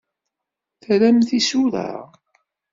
Tramt 0.83 1.29
isura? 1.37 1.89